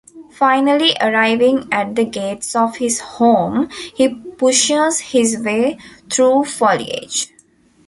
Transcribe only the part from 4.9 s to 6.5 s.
his way through